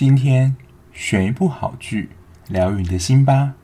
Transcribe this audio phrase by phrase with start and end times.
[0.00, 0.54] 今天
[0.92, 2.10] 选一部好剧，
[2.46, 3.54] 疗愈你的心吧。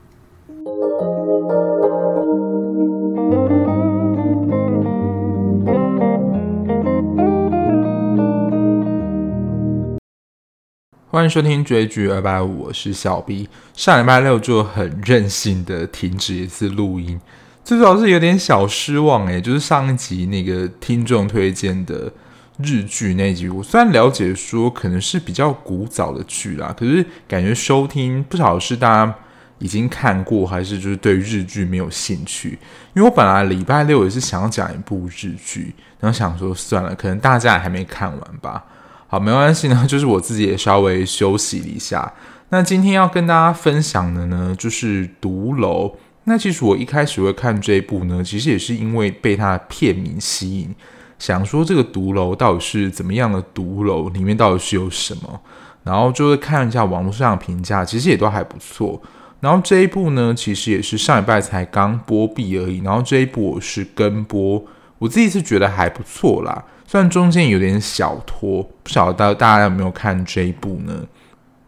[11.08, 13.48] 欢迎收听追剧二百五，我是小 B。
[13.72, 17.20] 上礼拜六就很任性的停止一次录音，
[17.62, 22.12] 最主要是有点小失望诶，就是上一集那个听众推荐的。
[22.58, 29.14] 日剧那集，我虽然了解说可能是比较古早的剧啦，可是感觉收听不晓得是大家
[29.58, 32.58] 已经看过，还是就是对日剧没有兴趣。
[32.94, 38.64] 因为我本来礼拜六也是想要讲一部日剧，然后想说算了，可能大家也还没看完吧。
[39.08, 42.12] 好，没关系呢，就是我自己也稍微休息了一下。
[42.50, 45.88] 那今天要跟大家分享的呢，就是《毒楼》。
[46.24, 50.74] 那其实我一开始会看这一部呢，其实也是因为被它的片名吸引。
[51.18, 55.40] 想说这个毒楼到底是怎么样的毒楼，里面到底是有什么？
[55.84, 59.02] 然后就会看一下网络上的评价，其实也都还不错。
[59.40, 62.78] 然后这一部呢，其实也是上礼拜才刚播毕而已。
[62.78, 64.64] 然后这一部我是跟播，
[64.98, 66.64] 我自己是觉得还不错啦。
[66.86, 71.06] 虽然中间有点小拖，不晓得大家有没有看这一部呢？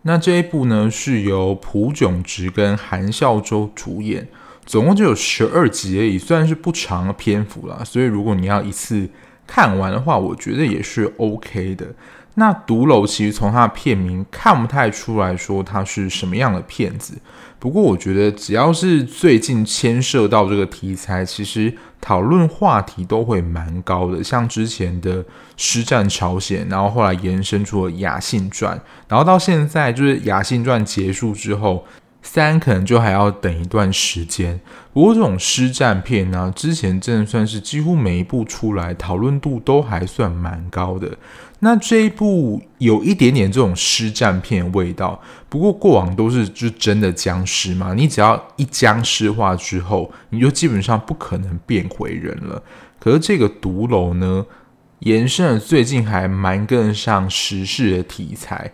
[0.03, 4.27] 那这一部呢是由朴炯植跟韩孝周主演，
[4.65, 7.83] 总共就有十二集而已，虽然是不长的篇幅啦。
[7.85, 9.07] 所以如果你要一次。
[9.47, 11.87] 看完的话，我觉得也是 OK 的。
[12.35, 17.15] 那《独楼》其实从它的片名看不太出来说它是什么样的片子。
[17.59, 24.23] 不过我觉得只要是最近牵涉到这个题材，其实讨论话题都会蛮高的。
[24.23, 25.25] 像之前的
[25.57, 28.77] 《师战朝鲜》，然后后来延伸出了《雅信传》，
[29.09, 31.87] 然后到现在就是《雅信传》结束之后。
[32.27, 34.61] 三可能就还要等一段时间，
[34.93, 41.17] 不过这种师战片呢、之前真的算是几乎每一部出来讨论度都还算蛮高的。
[41.61, 52.61] 那这一部有一点点这种师战片味道，不过过往都是就真的僵尸嘛，你只要一僵尸化之后，你就基本上不可能变回人了。
[52.99, 54.45] 可是这个毒楼呢，
[54.99, 58.73] 延伸了最近还蛮跟上时事的题材。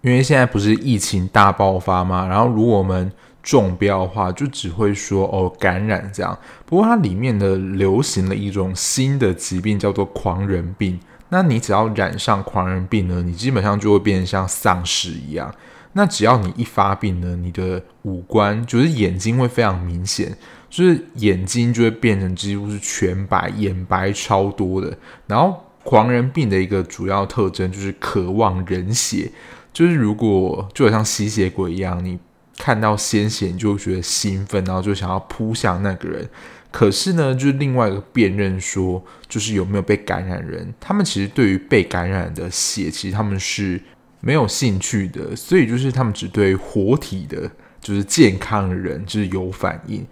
[0.00, 2.26] 因为现在不是疫情大爆发吗？
[2.28, 3.10] 然后如果我们
[3.42, 6.38] 中标的话，就只会说哦感染这样。
[6.66, 10.98] 不过它里面的流行了一种新的疾病，叫做狂人病。
[11.30, 15.54] 那你只要染上狂人病呢，你基本上就会变成像丧尸一样。
[15.94, 20.36] 那只要你一发病呢，你的五官就是眼睛会非常明显，
[20.70, 24.96] 就是眼睛就会变成几乎是全白，眼白超多的。
[25.26, 29.30] 然后狂人病的一个主要特征就是渴望人血。
[29.78, 32.18] 就是如果就好像吸血鬼一样，你
[32.56, 36.28] 看到鲜血你就觉得兴奋，然后就想要扑向那个人。
[36.72, 43.80] 可是呢，就是另外一个辨认说，就是有没有被感染人，他们其实对于被感染的血，其实他们是
[44.20, 45.36] 没有兴趣的。
[45.36, 47.48] 所以就是他们只对活体的，
[47.80, 50.04] 就是健康的人，就是有反应。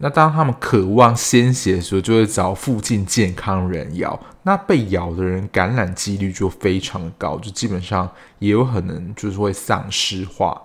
[0.00, 4.18] 那当他们渴望鲜血的时候，就会找附近健康人咬。
[4.44, 10.62] 那被咬的人感染几率就非常高，就基本上也有可能就是会丧尸化。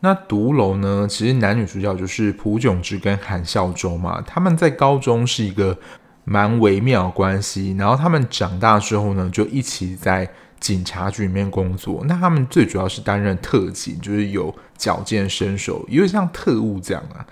[0.00, 1.06] 那毒楼呢？
[1.10, 4.22] 其实男女主角就是朴炯植跟韩孝周嘛。
[4.26, 5.76] 他们在高中是一个
[6.24, 10.30] 蛮微妙的关系，然后他们长大之后呢，就一起在
[10.60, 12.04] 警察局里面工作。
[12.06, 17.26] 那他们最主要是担任特警，就是有矫健身手，有点像特务这样啊。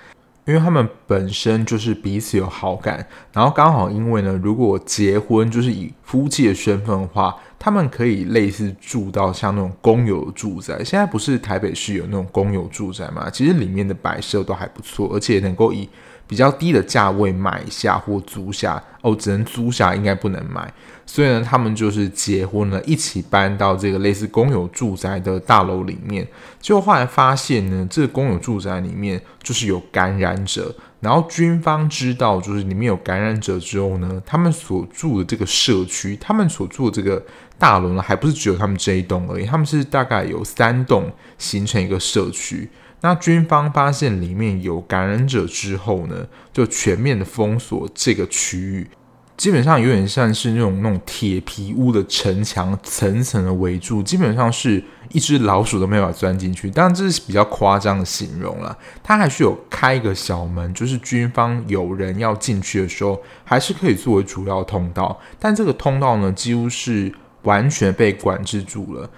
[0.47, 10.83] 因为他们本身就是彼此有好感，然后刚好因为呢，如果结婚就是以夫妻的身份的话，他们可以类似住到像那种公有住宅。
[10.84, 13.29] 现在不是台北市有那种公有住宅嘛？
[13.29, 15.89] 其实里面的摆设都还不错，而且能够以
[16.26, 20.72] 比较低的价位买下或租下哦，只能租下，应该不能买。
[21.09, 26.26] 所以呢，他们就是结婚了，一起搬到这个类似公有住宅的大楼里面。
[26.60, 30.75] 结果后来发现呢，这个公有住宅里面就是有感染者。
[30.98, 37.25] 然后军方知道就是里面有感染者之后呢，他们所住的这个社区，他们所住的这个
[37.56, 42.68] 大楼呢，还不是只有他们这一栋而已，他们是大概有三栋形成一个社区。
[43.03, 48.89] 那军方发现里面有感染者之后呢，就全面的封锁这个区域，
[49.37, 56.71] 基本上有点像是那种那种铁皮屋的城墙，层层的围住，基本上是一只老鼠都没法钻进去。
[56.71, 65.21] 当然这是比较夸张的形容了，它还是有开一个小门，就是军方有人要进去的时候，还是可以作为主要通道。
[65.39, 69.09] 但这个通道呢，几乎是完全被管制住了。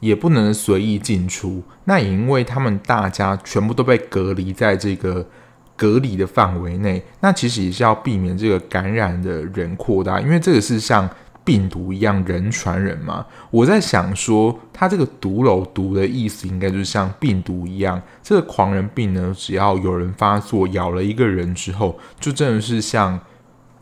[0.00, 5.26] 也不能随意进出，那也因为他们大家全部都被隔离在这个
[5.74, 11.08] 隔离的范围内，那其实也是要避免这个感染的人扩大，因为这个是像
[11.44, 13.24] 病毒一样人传人嘛？
[13.50, 23.18] 我在想说，他这个毒楼毒的意思应该就是像病毒一样，这个狂人病呢，只要有人发作咬了一个人之后，就真的是像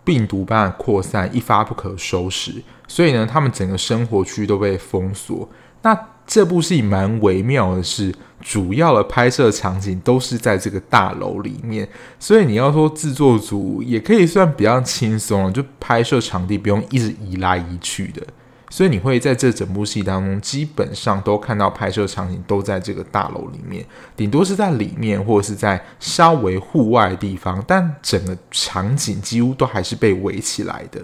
[0.05, 2.63] 病毒般扩散，一发不可收拾。
[2.87, 5.49] 所以呢，他们整个生活区都被封锁。
[5.85, 8.11] 那这部戏蛮微妙的是，
[8.41, 11.87] 主要的拍摄场景都是在这个大楼里面，
[12.19, 18.23] 所以你要说制作组也可以算比较轻松了，就拍摄场地不用一直移来移去的。
[18.71, 23.85] 所以你会在这整部戏当中，基本上都看到拍摄场景都在这个大楼里面，
[24.17, 31.03] 顶多是在里面或者是在稍微户外的地方，但整个场景几乎都还是被围起来的。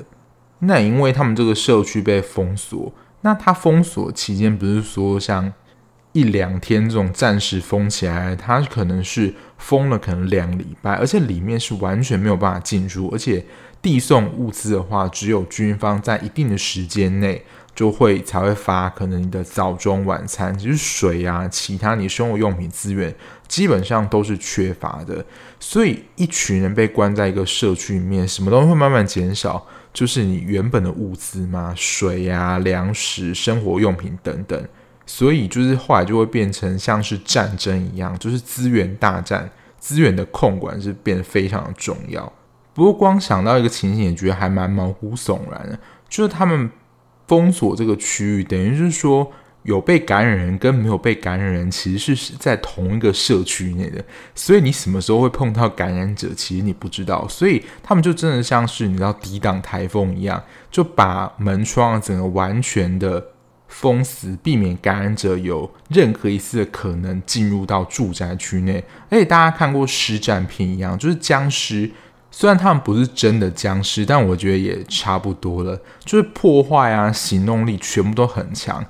[0.61, 2.91] 那因为他们这个社区被封锁。
[3.23, 5.53] 那它封锁期间不是说像
[6.13, 13.45] 一两天这种暂时封起来，它可能是封了可能两礼拜，而且里面是完全没有办法进入，而且
[13.81, 17.45] 递送物资的话，只有军方在一定的时间内
[17.75, 23.15] 就会才会发，可能你的早中晚餐，就是水啊，其他你生活用品资源
[23.47, 25.25] 基本上都是缺乏的，
[25.61, 29.65] 所以一群人被关在一个社区里面，什么东西会慢慢减少。
[29.93, 34.69] 就是你原本的物资嘛，水呀、粮食、生活用品等等，
[35.07, 42.33] 所以就是后来就会变成像是战争一样，就是资源大战，资源的控管是变得非常的重要。
[42.73, 45.79] 不过光想到一个情形，也觉得还蛮毛骨悚然的，
[46.09, 46.71] 就是他们
[47.27, 49.31] 封锁这个区域，等于是说。
[49.63, 54.03] 有被感染人跟没有被感染人，其实是是在同一个社区内的，
[54.35, 57.29] 所以你什么时候会碰到感染者，其实你不知道。
[57.29, 63.23] 所以他们就真的像是你知道抵挡台风一样，就把门窗整个完全的
[63.69, 68.83] 封死，避免感染者有任何一丝的可能进入到住宅区内。
[69.11, 71.91] 而且大家看过实战片一样，就是僵尸，
[72.31, 78.83] 虽然他们不是真的僵尸，但我觉得也差不多了，就是破坏啊，行动力全部都很强。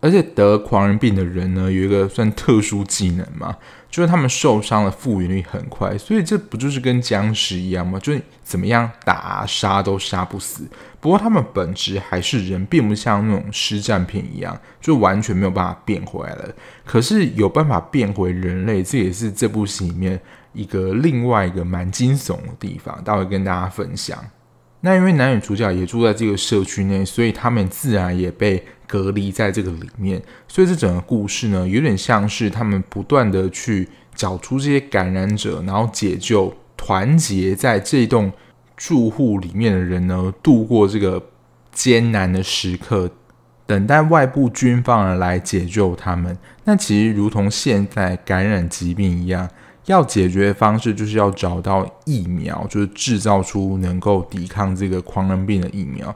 [0.00, 3.56] 而且得狂人病的人呢，有一个算特殊技能嘛，
[3.90, 7.98] 就是他们受伤的复原率很快，所以这不就是跟僵尸一样吗？
[7.98, 10.68] 就是怎么样打杀都杀不死。
[11.00, 16.48] 不过他们本质还是人，并不像那种尸战片一样，就完全没有办法变回来了。
[16.84, 20.20] 可是有办法变回人类，这也是这部戏里面
[20.52, 24.18] 一个另外一个蛮惊悚的地方，待会跟大家分享。
[24.80, 30.20] 那因为男女主角也住在这个社区内，所以他们自然也被隔离在这个里面。
[30.48, 38.32] 所以这整个故事呢，有点像是他们不断的去找出这些感染者，然后解救、团结在这栋
[38.76, 41.22] 住户里面的人呢，度过这个
[41.70, 43.08] 艰难的时刻，
[43.66, 46.36] 等待外部军方来解救他们。
[46.64, 49.48] 那其实如同现在感染疾病一样。
[49.86, 56.14] 要解决的方式就是要找到疫苗，就是制造出能够抵抗这个狂人病的疫苗。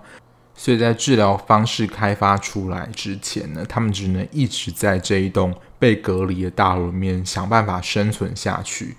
[0.55, 8.97] 所以在治疗方式开发出来之前呢，他们只能一直在这一栋被隔离的大楼里面想办法生存下去。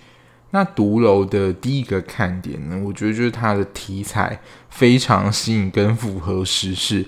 [0.51, 4.39] 那毒楼的第一个看点呢，我觉得就是它的题材
[4.69, 7.05] 非常吸引跟符合时事。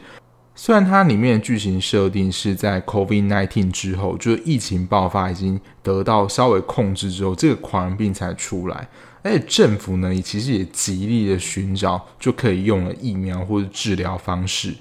[0.55, 8.87] 虽然它里面的剧情设定是在 COVID-19 之后，就是疫情爆发已经得到稍微控制之后，这个狂人病才出来，
[9.25, 14.75] 而且政府呢也其实也极力的寻找就可以用了疫苗或者治疗方式，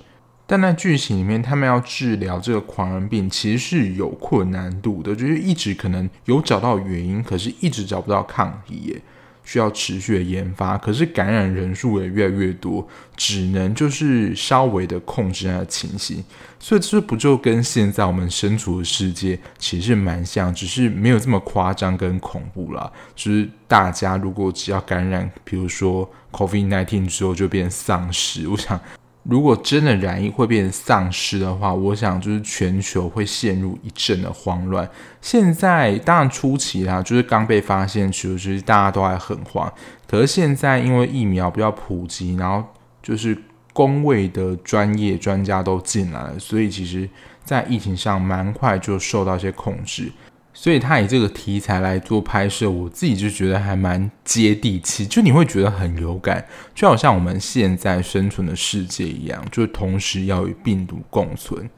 [0.47, 9.01] 但在剧情里面，他们要治疗这个狂人病其实是有困难度的，就是一直可能有找到原因，可是一直找不到抗体耶。
[9.45, 12.87] 需要持续的研发，可是感染人数也越来越多，
[13.17, 16.25] 只能就是稍微的控制它的情形，
[16.59, 22.91] 所以这不就跟现在我们身处的世界其实蛮像，只是没有这么夸张跟恐怖啦。
[23.15, 28.81] 就是大家如果只要感染，比如说 COVID-19 之后就变丧尸，我想。
[29.25, 34.89] 如果真的染疫会变成丧尸的话，我想就是全球会陷入一阵的慌乱。
[35.23, 39.73] 现在当然初期啦，就是刚被发现，其实大家都还很慌。
[40.07, 42.63] 可是现在因为疫苗比较普及，然后
[43.03, 43.37] 就是
[43.73, 47.09] 公卫的专业专家都进来了，所以其实
[47.43, 50.13] 在疫情上蛮快就受到一些控制。
[50.57, 61.69] 所以他以这个题材来做拍摄，我自己就觉得还蛮接地气，就你会觉得很有感，就好像我们现在生存的世界一样，就同时要与病毒共存。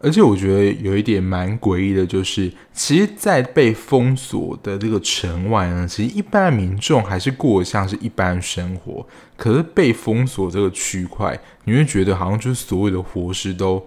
[0.00, 13.86] 而且我觉得有一点蛮诡异的，就是其实，在被封锁的这个城外呢，其实一般民众还是过得像是一般生活，可是被封锁这个区块，你会觉得好像就是所有的活尸都。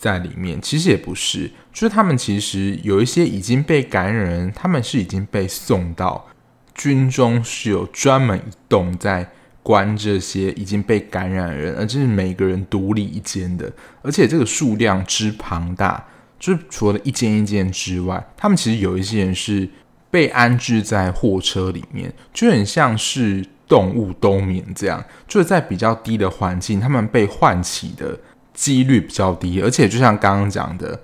[0.00, 0.60] 在里面。
[0.60, 6.26] 其实也不是，就是他们其实有一些已经被感染人，他们是已经被送到
[6.74, 9.30] 军中，是有专门一栋在
[9.62, 16.02] 关这些已经被感染人，而且是每个人独立一间的，而且这个数量之庞大，
[16.38, 19.68] 就是除了一间一间之外，他们其实有一些人是
[20.10, 28.18] 被安置在货车里面，就很像是动物冬眠这样，就是在比较低的环境，他们被唤起的
[28.60, 31.00] 几率比较低，而且就像刚刚讲的。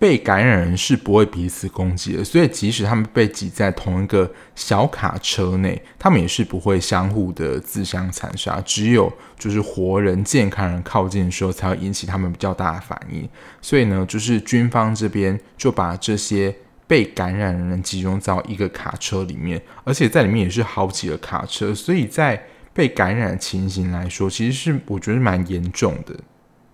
[0.00, 8.60] 被感染人是不会彼此攻击的，所以即使他们被挤在同一个小卡车内，他们也是不会相互的自相残杀。
[8.64, 13.28] 只有就是活人、健康人靠近的时候，才会引起他们比较大的反应。
[13.60, 16.54] 所以呢，就是军方这边就把这些
[16.86, 22.40] 被感染的人集中到一个卡车里面，而且在里面也是好几个卡车，所以在
[22.72, 26.14] 被感染的情形来说，其实是我觉得蛮严重的。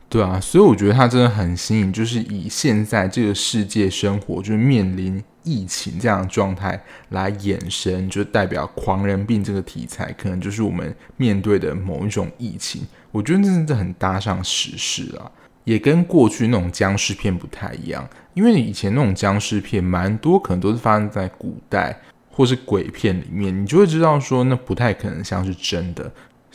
[0.09, 12.83] 对啊，所以我觉得他真的很新颖，就是以现在这个世界生活就是面临疫情这样的状态来衍生，就代表狂人病这个题材，可能就是我们面对的某一种疫情。
[13.11, 15.29] 我觉得真的很搭上时事啊，
[15.65, 26.13] 也跟过去那种僵尸片不太一样，因为以前那种僵尸片蛮多，可能都是发生在古代或是鬼片里面，你就会知道说那不太可能像是真的。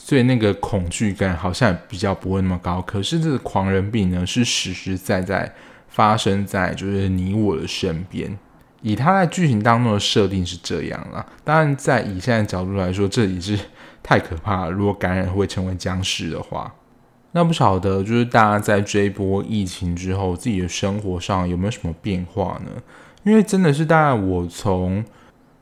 [0.10, 5.54] 所以那个恐惧感好像比较不会那么高，可是这个狂人病呢，是实实在在
[5.88, 8.36] 发生在就是你我的身边。
[8.82, 13.56] 以他在剧情当中的设定是这样啦，当然在以现在角度来说，这也是
[14.02, 14.72] 太可怕了。
[14.72, 16.74] 如果感染会成为僵尸的话，
[17.34, 22.82] 那不晓得就是大家在这一波疫情之后，自己的生活上有没有什么变化呢？
[23.24, 25.06] 因为真的是大概我从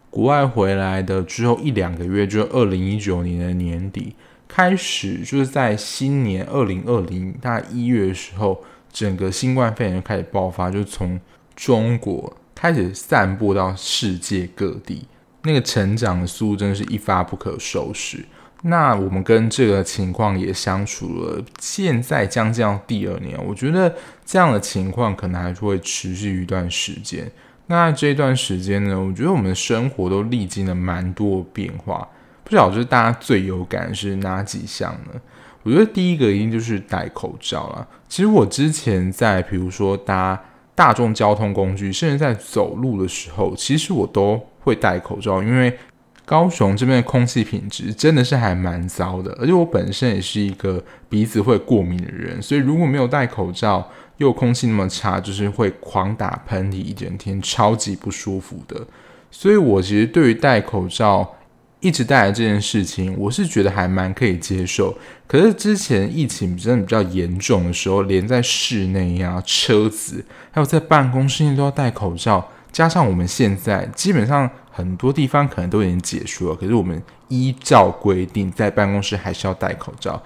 [0.09, 4.15] 国外回来的之后一两个月，就二零一九年的年底。
[4.47, 11.19] 开始就是在新年二零二零大概一月的时候，整个新冠肺炎就开始爆发，就从
[11.55, 15.05] 中国开始散布到世界各地，
[15.43, 18.25] 那个成长的速度真的是一发不可收拾。
[18.63, 27.31] 那我们跟这个情况也相处了，现在将近要第二年，我觉得这样的情况可能还是会持续一段时间。
[27.67, 32.07] 那这段时间呢，我觉得我们的生活都历经了蛮多变化。
[32.47, 35.19] 不晓得就是大家最有感是哪几项呢？
[35.63, 37.85] 我觉得第一个一定就是戴口罩了。
[38.07, 40.41] 其实我之前在比如说搭
[40.73, 45.77] 大众交通工具，甚至在走路的时候，其实我都会戴口罩，因为
[46.23, 53.85] 高雄这边的空气品质真的是还蛮糟的，而且我本身也是一个鼻子会过敏的人，所以如果没有戴口罩，
[54.17, 58.87] 又空气那么差，就是会狂打喷嚏，一整天超级不舒服的。
[59.29, 61.33] 所以我其实对于戴口罩。
[61.79, 64.97] 一直带来这件事情，我是觉得还蛮可以接受。
[65.27, 72.47] 可是之前疫情真的比较严重的时候，连在室内呀、啊、车子，还有在办公室内都要戴口罩。
[72.71, 80.21] 加上我们现在基本上很多地方可能都已经解除了，可是我们依照规定在办公室还是要戴口罩。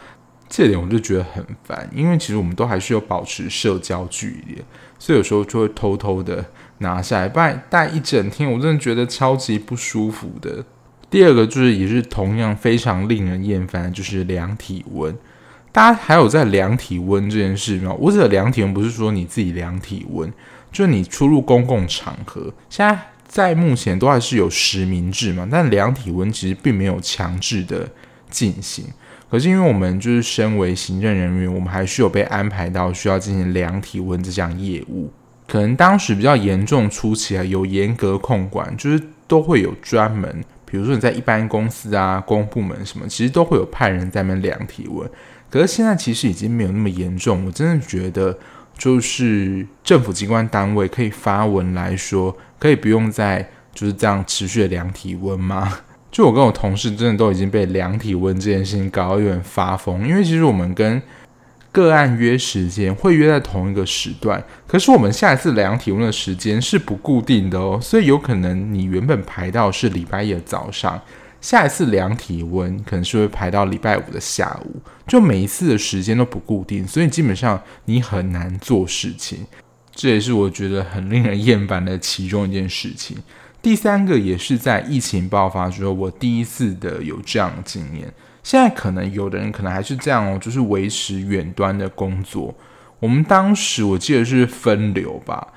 [0.49, 4.61] 这点我就觉得很烦，因为其实我们都还是有保持社交距离，
[4.99, 6.43] 所以有时候就会偷偷的
[6.79, 10.63] 拿下来，不然戴一整天，我真的觉得超级不舒服的。
[11.11, 15.13] 第二个就是也是同样非常令人厌烦，就是量体温。
[15.73, 17.93] 大家还有在量体温这件事吗？
[17.99, 20.31] 我指的量体温不是说你自己量体温，
[20.71, 27.89] 就你出入公共场合，现在在目前都还是有实名制嘛，但量体温其实并没有强制的
[28.29, 28.85] 进行。
[29.29, 35.11] 可是因为我们就是身为行政人员，我们还是有被安排到需要进行量体温这项业务。
[35.47, 40.43] 可能当时比较严重初期啊，有严格控管，就是都会有专门。
[40.71, 45.05] 比如说你在一般公司啊、公部门什么，其实都会有派人在那边量体温。
[45.49, 48.39] 可是现在其实已经没有那么严重，我真的觉得
[48.77, 55.79] 就是政府机关单位可以发文来说，可以不用再就是这样持续的量体温吗？
[56.09, 61.01] 就我跟我同事真的都已经被量体温这件事情搞到有点发疯，因为其实我们跟
[61.71, 71.01] 个案约时间会约在同一个时段，可是我们下一次量体温的时间是不固定的哦，所以有可能你原本排到是礼拜一的早上，
[71.39, 79.45] 下一次量体温可能是会排到礼拜五的下午，就每一次的时间都不固定，所以基本上你很难做事情，
[79.95, 83.17] 这也是我觉得很令人厌烦的其中一件事情。
[83.61, 88.11] 第三个也是在疫情爆发之后，我第一次的有这样的经验。
[88.43, 92.53] 现在可能有的人可能还是这样哦，就是维持远端的工作。
[92.99, 95.47] 我们当时我记得是分流吧，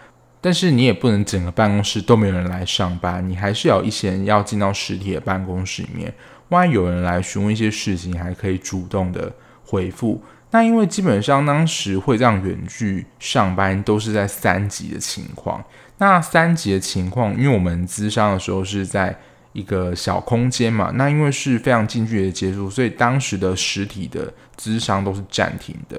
[0.40, 6.12] 但是你也不能整个办公室都没有人来上班，你还是有一些人要进到实体的办公室里面。
[6.50, 9.32] 万一有人来询问一些事情，还可以主动的
[9.64, 10.22] 回复。
[10.50, 15.64] 那因为基本上当时会这样远距上班，都是在三级的情况。
[15.98, 19.18] 那三级的情况，因为我们咨商的时候是在
[19.54, 20.92] 一个小空间嘛。
[20.96, 24.30] 那因为是非常近距离的接触，所以当时的实体的
[24.60, 25.98] 咨商都是暂停的。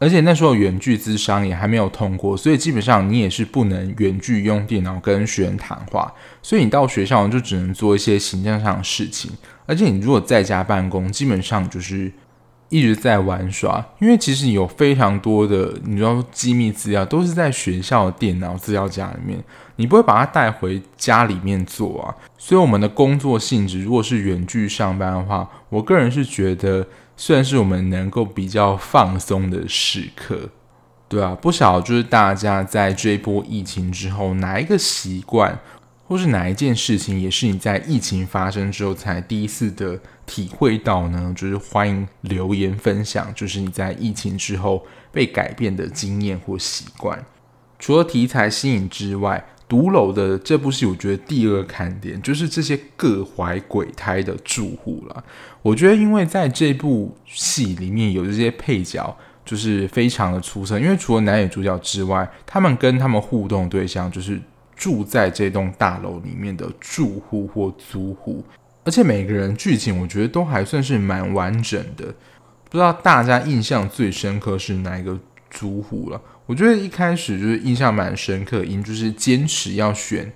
[0.00, 9.30] 而且那时候远距咨商也还没有通过，所以基本上你也是不能远距用电脑跟学员谈话，所以你到学校就只能做一些行政上的事情。
[9.66, 12.12] 而且你如果在家办公，基本上就是
[12.68, 19.42] 一直在玩耍，因为其实有非常多的你知道机密资料都是在学校的电脑资料夹里面，
[19.76, 22.14] 你不会把它带回家里面做啊。
[22.38, 26.86] 所以我们的工作性质如果是远距上班的话，我个人是觉得。
[27.16, 30.50] 算是我们能够比较放松的时刻，
[31.08, 35.56] 对啊，不晓就是大家在这一波疫情之后，哪一个习惯，
[36.08, 41.32] 或是哪一件事情，也是你在疫情发生之后才第一次的体会到呢？
[41.36, 47.24] 就是欢迎留言分享，就是你在疫情之后被改变的经验或习惯。
[47.78, 55.24] 除了题材新颖之外，独楼的这部戏，我觉得第二个看点就是这些各怀鬼胎的住户了。
[55.62, 60.78] 我觉得，因为在这部戏里面有这些配角，就是非常的出色。
[60.78, 64.38] 因为除了男女主角之外，他们跟他们互动对象就是
[64.76, 68.44] 住在这栋大楼里面的住户或租户，
[68.84, 72.06] 而且每个人剧情我觉得都还算是蛮完整的。
[72.68, 75.18] 不知道大家印象最深刻是哪一个
[75.50, 76.20] 租户了？
[76.46, 80.30] 我觉得一开始就是印象蛮深刻，因就是坚持要选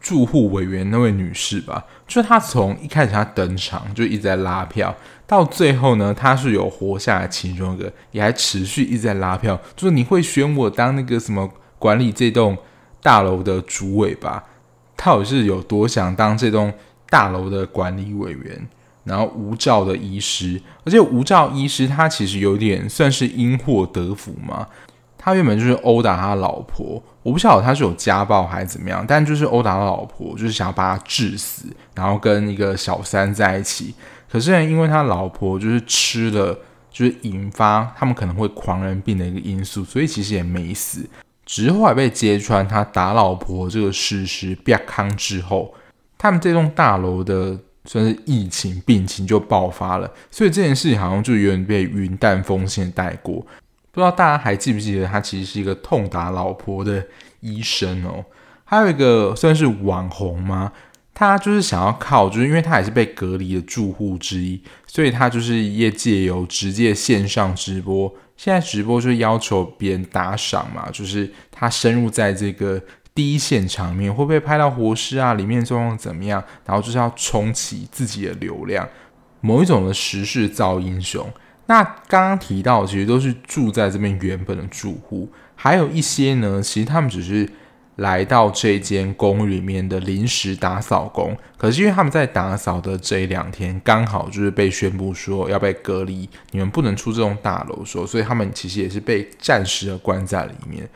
[0.00, 4.94] 住户委员那位女士吧，就是她从一开始她登场就一直在拉票，
[5.26, 12.58] 到最后呢，她是有活下来其中一个，也还持续一直在拉票，就是你会选我当那个什么管理这栋
[13.00, 14.42] 大楼的主委吧？
[14.96, 16.72] 她也是有多想当这栋
[17.08, 18.68] 大楼的管理委员，
[19.04, 24.66] 然后无照的医师，而且无照医师他其实有点算是因祸得福嘛。
[25.24, 31.64] 他原本就是殴打他老婆，我不晓得他是有家暴还是怎么样，但就是殴打他老婆，就是想要把他致死，
[31.94, 33.94] 然后跟一个小三在一起。
[34.30, 36.58] 可是呢，因为他老婆就是吃了，
[36.90, 41.08] 就是引发他们可能会狂人病的一个因素，所以其实也没死，
[41.46, 45.72] 只是后来被揭穿他打老婆这个事实，变康之后，
[46.18, 53.46] 他们这栋大楼的算是疫情病情就爆发了，所以这件事情好像就有点被云淡风轻带过。
[53.94, 57.06] 不知道大家还记不记得，他其实是一个痛打老婆的
[57.40, 58.24] 医生哦。
[58.64, 60.72] 还有一个算是网红吗？
[61.14, 68.12] 他就是想要靠，就是因为他也是被隔离的住户之一，所以他就是业界有直接线上直播。
[68.36, 72.82] 现在直播就是要求别人打赏嘛，就是他深入在这个
[73.14, 75.34] 第一线场面，会不会拍到活尸啊？
[75.34, 76.42] 里面状况怎么样？
[76.66, 78.88] 然后就是要冲起自己的流量，
[79.40, 81.24] 某一种的时势造英雄。
[81.66, 87.48] 那刚刚提到，其实都是住在这边原本的住户，还有一些呢，其实他们只是
[87.96, 91.34] 来到这间公寓里面的临时打扫工。
[91.56, 100.86] 可是因为他们在打扫的这两天，刚好就是被宣布说要被隔离，你们不能出这栋大楼，说，所以他们其实也是被暂时的关在里面。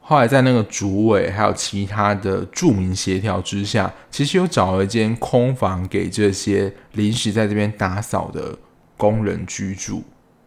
[0.00, 8.56] 后来在那个主委还有其他的住民协调之下，其实有找了一间空房给这些临时在这边打扫的
[8.96, 10.02] 工人居住。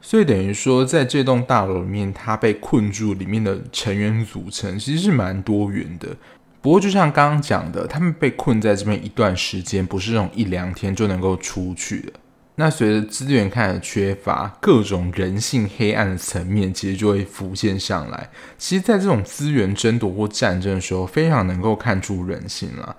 [0.09, 6.15] 所以等于说，在这栋大楼里面，他被困住，里面的成员组成其实是蛮多元的。
[6.61, 12.13] 不过，就像刚刚讲的，他们被困在这边一段时间，不是那种一两天就能够出去的。
[12.55, 18.29] 那随着资源开始缺乏，各种人性黑暗的层面其实就会浮现上来。
[18.57, 22.95] 其实，在这种资源争夺或战争的时候，非常能够看出人性了。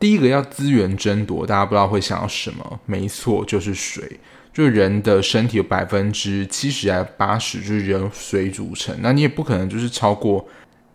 [0.00, 2.80] 第一个要资源争夺，大家不知道会想要什么？
[2.86, 4.18] 没错，就是水。
[4.58, 10.44] 就人的身体有百分之七十还八十就是由水组成，那你也不可能就是超过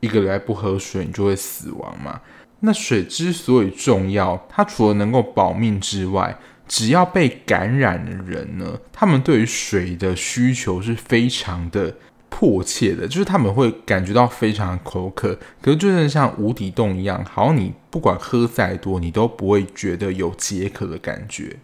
[0.01, 2.19] 一个礼拜不喝水，你就会死亡嘛。
[2.59, 11.95] 那水之所以重要，它除了能够保命之外，只要被感染的人呢，他们对于水的需求是非常的
[12.27, 21.55] 迫切的，就是他们会感觉到非常口渴，可是就是像无底洞一样，好像你不管喝再多，你都不会觉得有解渴的感觉。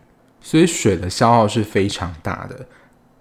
[0.50, 2.66] 所以水的消耗是非常大的。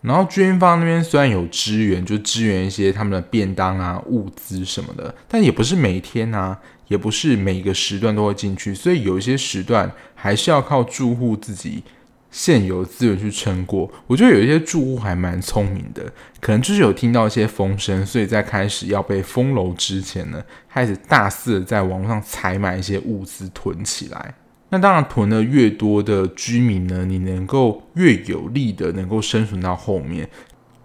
[0.00, 8.74] 然后军方那边虽然有支援，就支援一些他们的便当啊、物资什么的，但也不是每天啊，也不是每个时段都会进去。
[8.74, 11.82] 所以有一些时段还是要靠住户自己
[12.30, 13.92] 现有资源去撑过。
[14.06, 16.10] 我觉得有一些住户还蛮聪明的，
[16.40, 24.34] 可能就是有听到一些风声，所以在开始要被封楼之前呢，开始大肆的在网络上采买一些物资囤起来。
[24.70, 30.28] 那当然，囤的越多的居民呢，你能够越有力的能够生存到后面。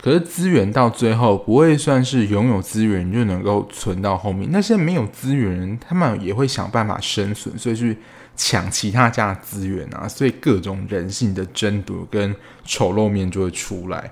[0.02, 7.98] 可是资源到最后不会算是拥有资源就能够存到后面，那些没有资源人，他们也会想办法生存，所以去
[8.36, 14.12] 抢其他家的资源啊，所以各种人性的争夺跟丑陋面就会出来。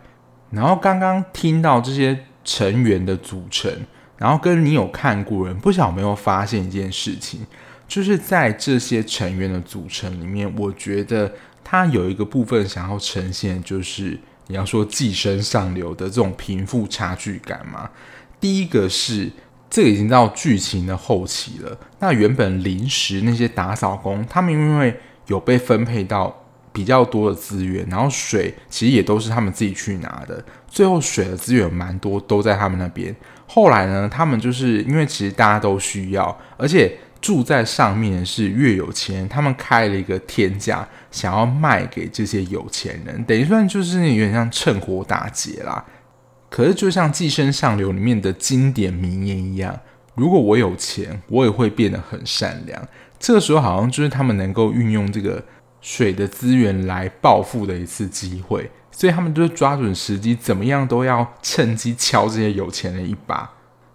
[0.49, 3.69] 然后刚刚听到这些成员的组成，
[4.17, 7.41] 然后跟你有看过人，不晓没有发现一件事情，
[7.91, 11.30] 就是在这些成员的组成里面，我觉得
[11.62, 14.17] 他有一个部分想要呈现，就是。
[14.47, 17.89] 你要说寄生上流的这种贫富差距感吗？
[18.38, 19.30] 第一个是
[19.69, 21.77] 这个已经到剧情的后期了。
[21.99, 24.93] 那原本临时那些打扫工，他们因为
[25.27, 30.43] 有被分配到比较多的资源，然后水其实也都是他们自己去拿的。
[30.67, 33.15] 最后水的资源蛮多，都在他们那边。
[33.47, 36.97] 后来呢，他们就是因为其实大家都需要，而且。
[37.21, 45.86] 住在上面是越有钱，他们开了一个天价，想要卖给这些有钱人，等于算就是有点像趁火打劫啦。
[46.49, 49.79] 可是就像《寄生上流》里面的经典名言一样，
[50.15, 52.88] 如果我有钱，我也会变得很善良。
[53.19, 55.41] 这个时候好像就是他们能够运用这个
[55.79, 63.49] 水的资源来报复的一次机会，所以他们就是抓准时机，怎么样都要趁机敲这些有钱人一把。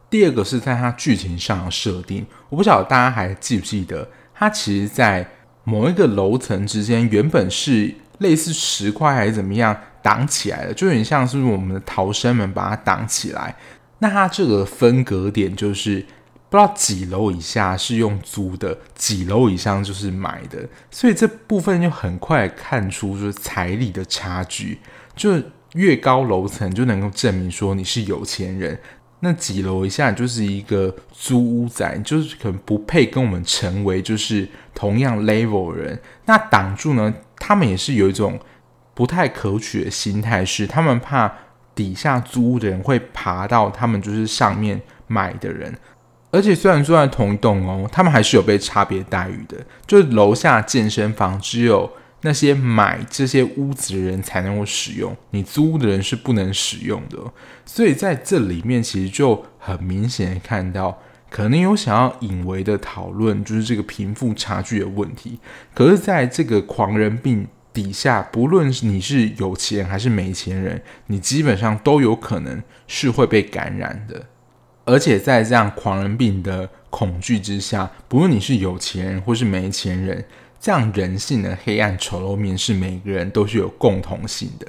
[0.09, 5.29] 第二个是在它剧情上的设定，我不晓得大家还记不记得，它其实，在
[5.65, 13.57] 某一个楼层之间，原本是类似石块还是怎么样挡起来的，就有点像是我们的逃生门把它挡起来。
[13.99, 16.01] 那它这个分隔点就是
[16.49, 24.79] 不知道几楼以下是用租的，几楼以上就是买的，所以这部分就很快看出就是财力的差距，
[25.17, 25.43] 就
[25.73, 28.79] 越高楼层就能够证明说你是有钱人。
[29.21, 35.99] 那几楼以下就是一个租屋仔，就是可能不配跟我们成为就是同样 level 的人。
[36.27, 37.13] 那挡住呢？
[37.39, 38.39] 他们也是有一种
[38.95, 41.33] 不太可取的心态，是他们怕
[41.75, 45.75] 底下租屋的人会爬到他们就是上面买的人。
[46.31, 49.57] 而且虽然住在同一栋哦，他们还是有被差别待遇的。
[49.87, 51.91] 就是楼下健身房只有。
[52.27, 57.17] 那些买这些屋子的人才能够使用，你租屋的人是不能使用的。
[57.65, 65.39] 所以在这里面，其实就很明显看到，可能有想要引为的讨论，就是这个贫富差距的问题。
[65.73, 74.27] 可是，在这个狂人病底下，不论你是有钱还是没钱人，你基本上都有可能是会被感染的。
[74.85, 80.25] 而且在这样狂人病的恐惧之下，不论你是有钱人或是没钱人。
[80.61, 84.67] 这样人性的黑暗丑陋面是每个人都是有共同性的。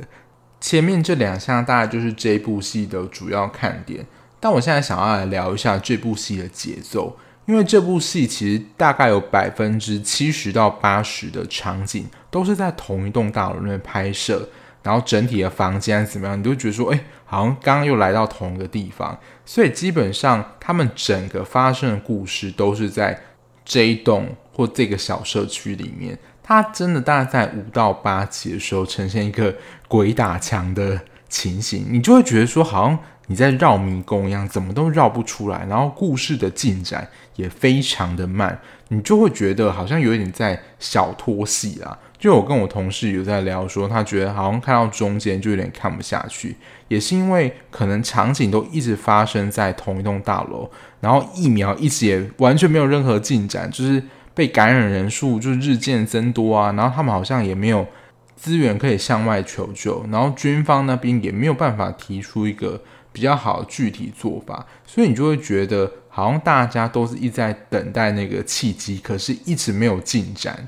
[0.59, 4.05] 前面这两项大概就是这部戏的主要看点，
[4.39, 14.49] 但我现在想要来聊一下这部戏的节奏，因为这部戏其实大概有百分之七十到八十的场景都是在同一栋大楼里面拍摄，
[14.81, 23.21] 然后整体的房间怎么样，你都觉得说，哎，好像刚刚又来到同一个地方，所以基本上他们整个发生的故事都是在
[23.63, 24.35] 这一栋。
[24.57, 29.53] 或这个小社区里面，它真的大概在五到八集的时候呈现一个
[29.87, 35.63] 鬼打墙的情形，你就会觉得说，好像你在绕迷宫一样，怎么都绕不出来。
[35.69, 41.95] 然后故事的进展也非常的慢，你就会觉得好像有一点在小拖戏啊。
[42.17, 46.55] 就我跟我同事有在聊说，他觉得好像看到中间就有点看不下去，
[46.87, 50.67] 也是因为可能场景都一直发生在同一栋大楼，
[50.99, 54.01] 然后疫苗一直也完全没有任何进展，就是。
[54.37, 57.87] 被感染人数就日渐增多啊，然后他们好像也没有
[58.35, 62.79] 资源可以向外求救，然后军方那边也没有办法提出一个
[63.11, 70.67] 比较好的具体做法，所以你就会觉得好像大家都是一直在等待那个契机，可是一直没有进展，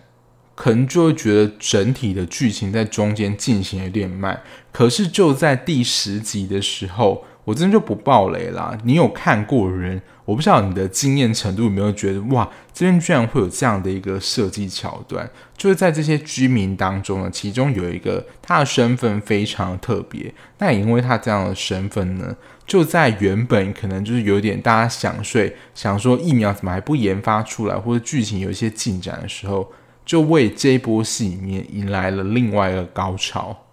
[0.55, 4.41] 可能就会觉得整体的剧情在中间进行有点慢。
[4.71, 10.02] 可是就在第十集的时候，我真的就不爆雷啦，你有看过人。
[10.25, 22.36] 我不知道你的经验程度有没有觉得哇，这边居然会有这样的一个设计桥段，就是在这些居民当中呢，其中有一个他的身份非常特别，那也因为他这样的身份呢，
[22.67, 29.71] 就在原本可能就是有点大家想睡，想说疫苗怎么还不研发出来，或者剧情有一些进展的时候，
[30.06, 33.65] 就为这一波戏里面迎来了另外一个高潮。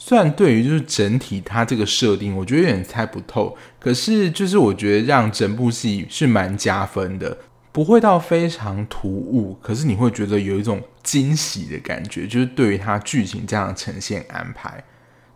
[0.00, 7.36] 虽然对于就是整体它这个设定，我觉得有点猜不透，可是就是我觉得让整部戏是蛮加分的，
[7.72, 14.82] 不会到非常突兀，可是你会觉得有一种惊喜的感觉，就是对于它剧情这样呈现安排。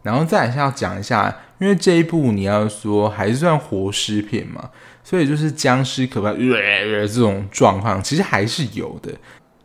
[0.02, 4.70] 然后再来是要讲一下，因为这一部你要说还是算活尸片嘛，
[5.04, 9.12] 所以就是僵尸可怕、呃呃、这种状况其实还是有的。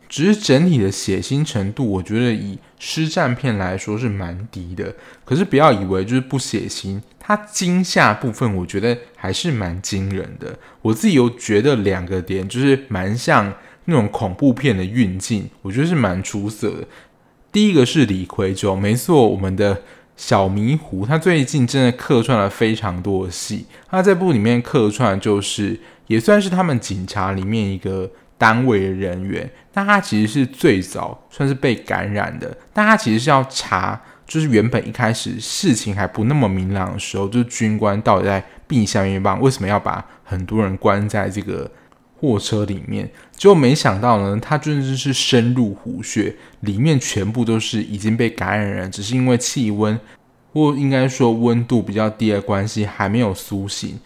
[0.08, 4.94] 只是整体的血腥程度，我觉得以尸战片来说是蛮低的。
[5.24, 10.58] 可是不要以为就是不血腥，它惊吓部分我觉得还是蛮惊人的。
[10.80, 13.52] 我自己有觉得两个点就是蛮像
[13.84, 16.88] 那种恐怖片的运镜，我觉得是蛮出色的。
[17.52, 19.82] 第一个是李奎州，没错，我们的
[20.16, 23.66] 小迷糊，他最近真的客串了非常多的戏。
[23.90, 28.10] 他在部里面客串就是也算是他们警察里面一个。
[28.38, 41.68] 单位的人员，但他其实是最早算是被感染的，但他其实是要查，就是原本一开始事情还不那么明朗的时候，就是军官到底在避下面棒，为什么要把很多人关在这个
[42.20, 43.10] 货车里面？
[43.32, 49.98] 结果没想到呢，他真的是深入虎穴，里面全部都是已经被感染人，只是因为气温
[50.52, 53.98] 或应该说温度比较低的关系，还没有苏醒。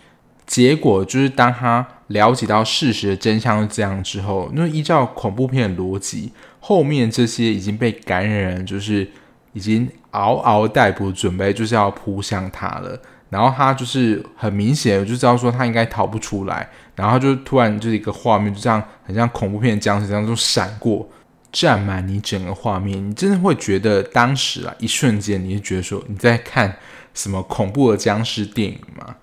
[0.52, 9.10] 结果就是，当他了解到事实的真相是这样之后，那依照恐怖片的逻辑，后面这些已经被感染人，就是
[9.54, 13.00] 已经嗷嗷待哺，准备就是要扑向他了。
[13.30, 21.08] 然后他就是很明显的就知道说他应该逃不出来，然后就突然就是一个画面，就这样很像恐怖片僵尸这样就闪过，
[21.50, 26.76] 占满你整个画面，你真的会觉得当时啊，一瞬间你就觉得说你在看
[27.14, 29.16] 什么恐怖的僵尸电影吗？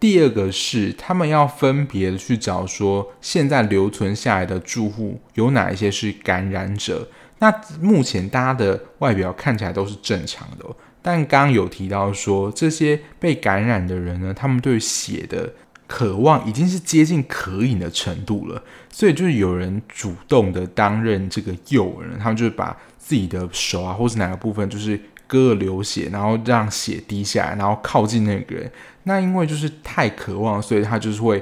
[0.00, 7.06] 第二个是，他们要分别的去找说，现在留存下来的住户有哪一些是感染者。
[7.38, 10.64] 那目前大家的外表看起来都是正常的，
[11.02, 15.52] 但刚刚有提到说，这些被感染的人呢，他们对血的
[15.86, 24.98] 渴望已经是接近渴饮的程度了，所以就是有人主动的担任这个诱饵，他们就是把自己的手啊，或是哪个部分，就是。
[25.30, 28.68] 割了流血，然后让血滴下来，然后靠近那个人。
[29.04, 31.40] 那因为就是太渴望，所以他就是会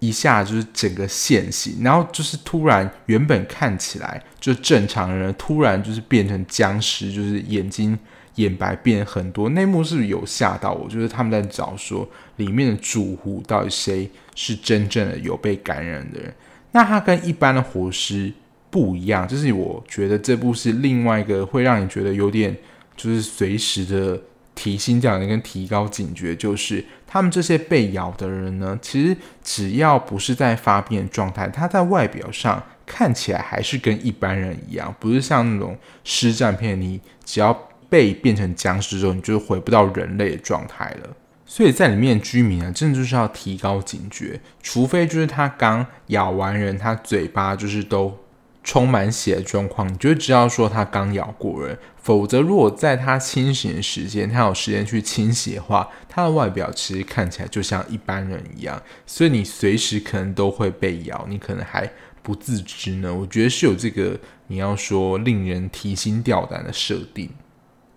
[0.00, 7.98] 一下就是整个现形，然后就是突然原本看起来就正常的人，突然就是变成僵尸，就是眼睛
[8.34, 9.48] 眼白变很多。
[9.48, 10.86] 内幕是不是有吓到我？
[10.86, 16.34] 就是他们在找说里面的住户到底谁是真正的有被感染的人。
[16.72, 18.30] 那他跟一般的活尸
[18.68, 22.54] 不一样，就是我觉得这部是另外一个会让你觉得有点。
[22.96, 24.20] 就是随时的
[24.54, 37.52] 提心吊胆跟提高警觉，就是他们这些被咬的人呢，其实只要不是在发病的状态，他在外表上看起来还是跟一般人一样，不是像那种尸战片，你只要
[37.88, 41.10] 被变成僵尸之后，你就回不到人类的状态了。
[41.46, 48.16] 所以在里面居民啊，真的就是要提高警觉，除非就是他刚咬完人，他嘴巴就是都。
[48.62, 51.78] 充满血的状况，你就知道说它刚咬过人。
[51.96, 58.82] 否则，如果在它清醒的时间，它有时间去清洗的话，它的外表其实看起来就像一般人一样。
[59.06, 61.88] 所以你随时可能都会被咬，你可能还
[62.22, 63.14] 不自知呢。
[63.14, 67.30] 我觉得是有这个你要说令人提心吊胆的设定。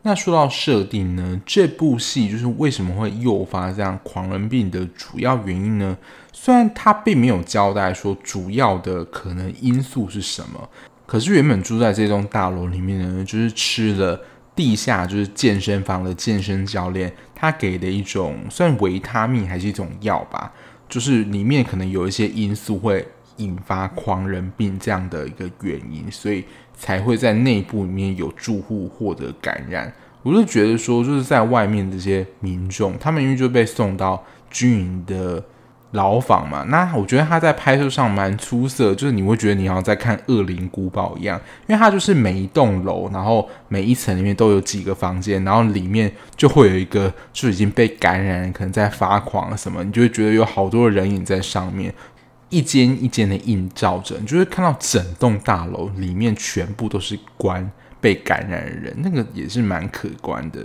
[0.08, 5.98] 那说到设定呢，这部戏就是为什么会诱发这样狂人病的主要原因呢？
[6.32, 10.70] 虽然他并没有交代说主要的可能因素是什么，
[11.08, 14.22] 可是原本住在这栋大楼里面的人，就是吃了
[14.56, 20.54] 地下就是健身房的健身教练他给的一种算维他命还是一种药吧，
[20.88, 23.04] 就是里面可能有一些因素会
[23.38, 26.46] 引发狂人病这样的一个原因，所以。
[26.78, 29.92] 才会在内部里面有住户获得感染。
[30.24, 35.44] 我就觉得说，就是在外面这些民众，他们因为就被送到军营的
[35.92, 36.64] 牢房嘛。
[36.68, 51.94] 那我觉得他在拍摄上蛮出色，就是你会觉得你好像在看《恶灵古堡》一样，因为他就是每一栋楼，然后每一层里面都有几个房间，然后里面就会有一个就已经被感染，可能在发狂什么，你就会觉得有好多人影在上面。
[52.50, 60.64] 一间一间的映照着，你就会看到整栋大楼里面全部都是关被感染的人，那个也是蛮可观的。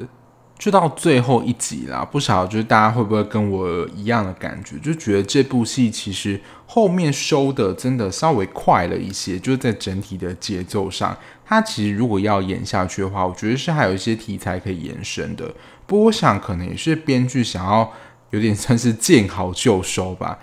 [0.58, 11.16] 就到最后一集啦，不晓得就是大家会不会跟我一样的感觉，就觉得这部戏其实后面收的真的稍微快了一些，就是在整体的节奏上，
[11.46, 15.50] 它其实如果要演下去的话，我觉得是还有一些题材可以延伸的。
[15.86, 17.90] 不过我想可能也是编剧想要
[18.28, 20.38] 有点算是见好就收吧。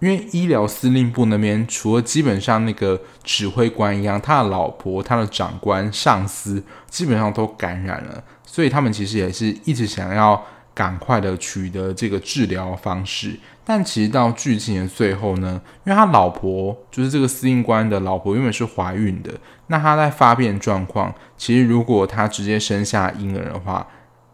[0.00, 10.40] 因为医疗司令部那边，除了基本上那个指挥官一样，他的老婆、他的长官、上司基本上都感染了，所以他们其实也是一直想要
[10.72, 13.38] 赶快的取得这个治疗方式。
[13.64, 19.32] 但其实到剧情的最后呢，因为他老婆就是这个司令官的老婆，原本是怀孕的，
[19.66, 23.86] 那他在发病状况，其实如果他直接生下婴儿的话。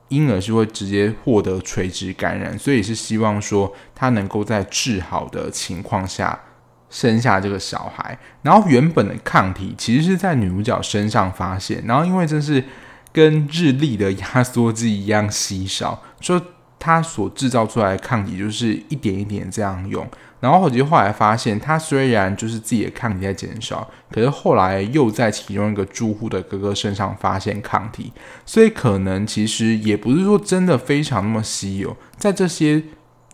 [0.08, 6.38] 婴儿是会直接获得垂直感染，所以是希望说他能够在治好的情况下
[6.90, 12.62] 生下这个小孩，然后原本的抗体其实是在女主角身上发现，然后因为这是
[13.12, 16.40] 跟日历的压缩机一样稀少，就
[16.78, 20.06] 它所制造出来的抗体就是一点一点这样用。
[20.44, 28.12] 然后后期后来发现，它虽然就是自己的抗体在减少，可是后来又在其中一个住户的哥哥身上发现抗体，
[28.44, 32.82] 所以可能其实也不是说真的非常那么稀有，在这些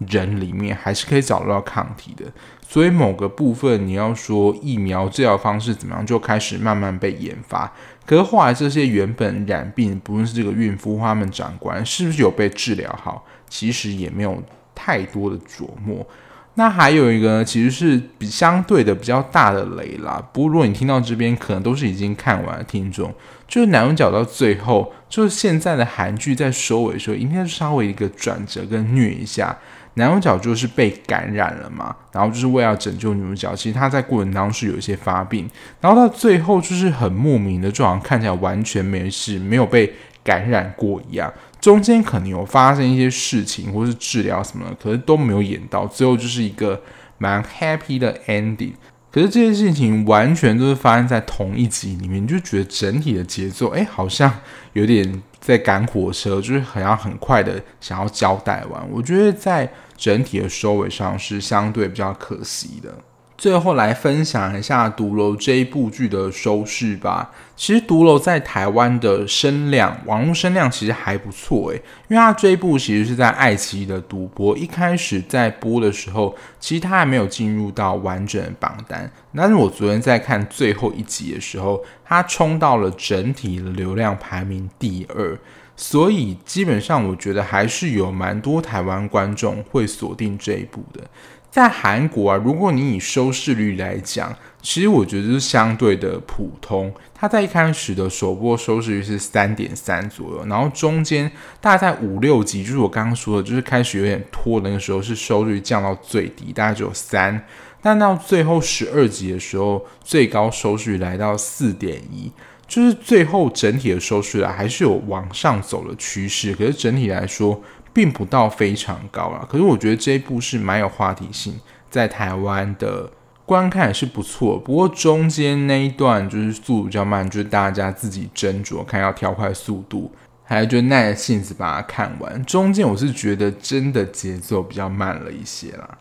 [0.06, 2.26] 人里面还是可以找到抗体的。
[2.62, 7.72] 所以某个部分你要说疫苗治疗方式怎么样，就开始慢慢被研发。
[8.06, 14.40] 可是后来这些原本染病，不论是这个孕妇或他们长官，是不是有被治疗好，其实也没有
[14.76, 16.06] 太多的琢磨。
[16.54, 20.22] 那还有一个呢，其实是比相对的比较大的雷啦。
[20.32, 23.12] 不过如果你听到这边，可能都是已经看完的听众，
[23.48, 29.56] 就是男主角到最后，就是现在的韩剧在收尾的时候，应该是稍微一个转折跟虐一下。
[29.94, 41.32] 男主角就是被感染了嘛，然后就是为了拯救女主角，其实他在过程当中是有一些发病，然后到最后就是很莫名的，就好像看起来完全没事，没有被感染过一样。
[41.60, 46.80] 中间可能有发生一些事情，或是治疗什么的，可是都没有演到，最后就是一个
[47.18, 48.72] 蛮 happy 的 ending。
[49.12, 54.32] 可是这些事情完全都是发生在同一集里面，你就觉得整体的节奏，哎，好像
[54.72, 58.88] 有点在赶火车，就是好像很快的想要交代完。
[58.88, 62.94] 我觉得在整体的收尾上是相对比较可惜的。
[63.36, 67.32] 最后来分享一下《毒楼》这一部剧的收视吧。
[67.60, 71.76] 其实《毒楼》在台湾的声量，网络声量其实还不错诶，
[72.08, 79.12] 因为它这一部其实是在爱奇艺的独播，一开始在播的时候，其实它还没有进入到完整的榜单。
[79.36, 85.38] 但是我昨天在看最后一集的时候，它冲到了整体的流量排名第二，
[85.76, 91.04] 所以基本上我觉得还是有蛮多台湾观众会锁定这一部的。
[91.50, 96.92] 在韩国啊，如果你以收视率来讲，其实我觉得是相对的普通。
[97.14, 107.44] 它在一开始的首播收视率是三点三左右，然后中间大概五六集，就是我刚刚说的，就是开始有点拖的那个时候，是收视率降到最低，大概只有三。
[107.82, 112.30] 但到最后十二集的时候，最高收视率来到四点一，
[112.66, 116.54] 就是最后整体的收视率还是有往上走的趋势。
[116.54, 121.58] 可是整体来说，并不到非常高啊，可是我觉得这一部是蛮有话题性，
[121.90, 123.10] 在台湾的
[123.50, 124.56] 观看也是不错。
[124.56, 130.08] 不过中间那一段就是速度比较慢，就是大家自己斟酌看要调快速度，
[130.44, 132.44] 还有就耐着性子把它看完。
[132.44, 135.98] 中间我是觉得真的节奏比较慢了一些啦。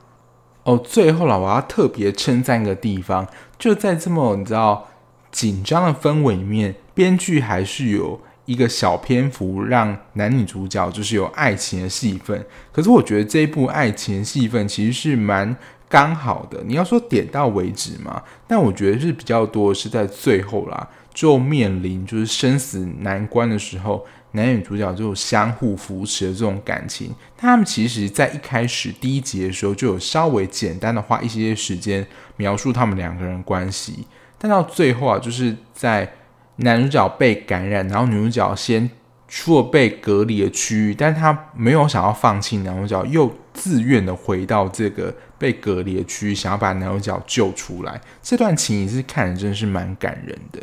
[0.61, 4.87] 哦，最后了，我要特别称赞一个地方，就在这么你知道
[5.31, 8.21] 紧张的氛围里面，编剧还是有。
[8.45, 15.55] 一个小篇幅让男女主角就是有爱情的戏份，可是我觉得这一部爱情戏份其实是蛮
[15.89, 16.63] 刚好的。
[16.65, 27.13] 你要说点到为止嘛，但我觉得是比较多是在最后啦，就面临就是生死难关的时候，男女主角就相互扶持的这种感情。
[27.35, 34.05] 他们其实在一开始第一集的时候就有稍微简单的花一些时间描述他们两个人关系，
[34.37, 36.13] 但到最后啊，就是在。
[36.61, 38.89] 男主角被感染，然后女主角先
[39.29, 47.99] 出了被隔离的区域，但是他没有想要放弃男主角，又自愿的回到这个被隔离的区域，想要把男主角救出来。
[48.21, 50.61] 这段情也是看着真是蛮感人的，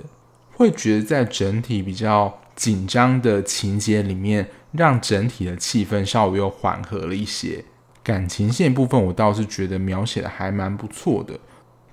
[0.53, 7.65] 会觉得在整体比较紧张的情节里面，让整体的气氛稍微又缓和了一些。
[8.05, 11.37] 感情线部分，我倒是觉得描写的还蛮不错的。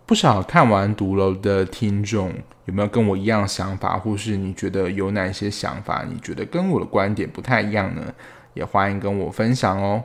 [0.05, 2.31] 不少看完《毒楼》的听众
[2.65, 6.05] 有没有跟我一样想法，或是你觉得有哪些想法？
[6.07, 8.13] 你觉得跟我的观点不太一样呢？
[8.53, 10.03] 也欢迎跟我分享哦。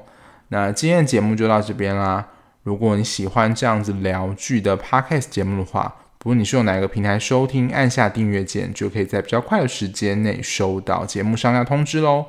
[0.48, 2.26] 那今天的节目就到这边啦。
[2.68, 12.26] 如果你喜欢这样子聊剧的 Podcast 节目的话，不论你是用哪一个平台收听，按下订阅键就可以在比较快的时间内收到节目上架通知喽。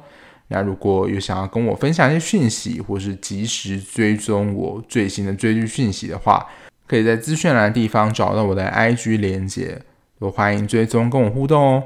[0.48, 6.48] 那如果有想要跟我分享一些讯息，或是及时追踪我最新的追剧讯息的话，
[6.88, 9.82] 可以在资讯栏的地方找到我的 IG 连接，
[10.20, 11.84] 我欢迎追踪跟我互动哦。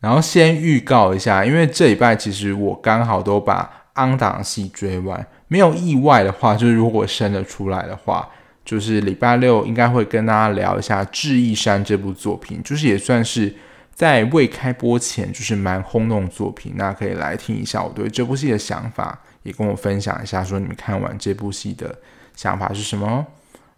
[0.00, 8.28] 然后先预告一下，因为这礼拜其实我刚好都把 on 档戏追完，没有意外的话，就是如果生得出来的话，
[8.64, 13.54] 就是礼拜六应该会跟大家聊一下《智异山》这部作品，就是也算是
[13.94, 21.98] 在未开播前就是蛮轰动的作品，那可以来听一下我对这部戏的想法，也跟我分享一下，说你们看完这部戏的
[22.36, 23.26] 想法是什么。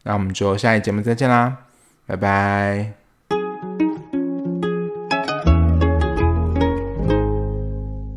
[0.03, 1.57] 那我们就下一节目再见啦，
[2.07, 3.00] 拜拜。